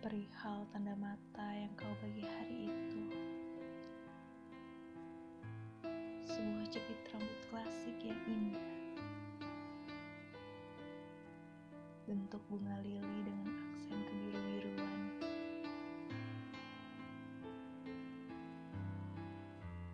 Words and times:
perihal 0.00 0.64
tanda 0.72 0.96
mata 0.96 1.44
yang 1.52 1.68
kau 1.76 1.92
bagi 2.00 2.24
hari 2.24 2.72
itu. 2.72 3.04
Sebuah 6.24 6.64
jepit 6.72 7.04
rambut 7.12 7.40
klasik 7.52 8.00
yang 8.00 8.16
indah. 8.24 8.72
Bentuk 12.08 12.40
bunga 12.48 12.80
lili 12.80 13.28
dengan 13.28 13.52
aksen 13.76 14.00
kebiru-biruan. 14.00 15.00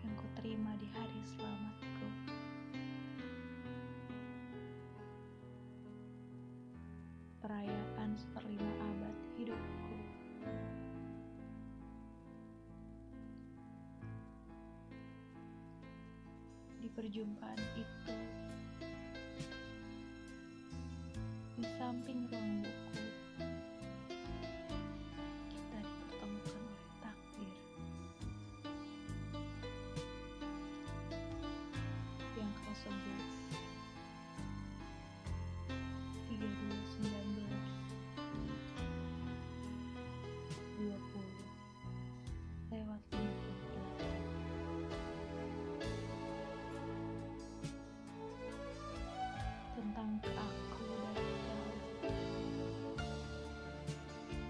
Yang 0.00 0.14
ku 0.16 0.26
terima 0.40 0.72
di 0.80 0.88
hari 0.96 1.20
selamatku. 1.36 2.08
Perayaan 7.44 8.10
seperlima 8.16 8.69
perjumpaan 16.94 17.60
itu, 17.78 18.16
di 21.56 21.64
samping 21.78 22.28
ruang 22.28 22.66
buku, 22.66 23.04
kita 25.48 25.78
dipertemukan 25.80 26.62
oleh 26.66 26.88
takdir 27.00 27.54
yang 32.36 32.50
kau 32.60 32.74
sebut 32.74 33.39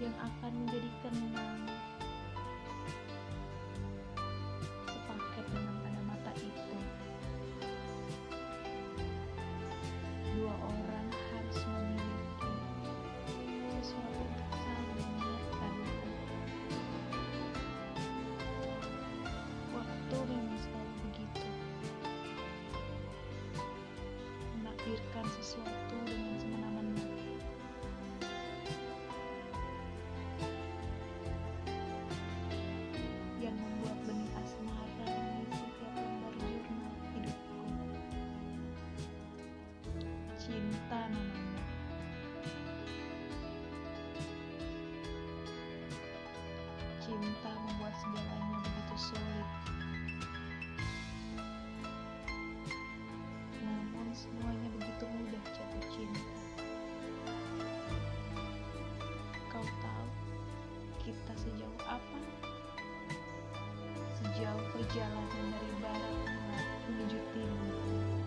yang 0.01 0.17
akan 0.17 0.51
menjadi 0.65 0.89
kenang. 1.05 1.61
Sepaket 4.89 5.45
dengan 5.53 5.75
tanda 5.85 6.01
mata 6.09 6.33
itu. 6.41 6.77
Dua 10.33 10.53
orang 10.57 11.07
harus 11.13 11.59
memiliki 11.69 12.53
sesuatu 13.77 14.21
untuk 14.25 14.49
saling 14.57 14.97
mengingatkan 15.05 15.73
waktu 19.69 20.17
memang 20.33 20.57
selalu 20.65 20.93
begitu. 21.05 21.45
Menakdirkan 24.57 25.25
sesuatu 25.37 25.90
cinta 40.51 40.99
namanya. 41.07 41.63
Cinta 46.99 47.51
membuat 47.55 47.95
segalanya 47.95 48.57
begitu 48.59 48.95
sulit. 48.99 49.49
Namun 53.63 54.07
semuanya 54.11 54.67
begitu 54.75 55.05
mudah 55.07 55.43
jatuh 55.55 55.83
cinta. 55.95 56.35
Kau 59.47 59.63
tahu 59.63 60.07
kita 60.99 61.33
sejauh 61.39 61.79
apa? 61.87 62.19
Sejauh 64.19 64.63
perjalanan 64.75 65.47
dari 65.55 65.75
barat 65.79 66.15
menuju 66.91 67.19
timur 67.31 68.20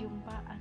kalau 0.00 0.56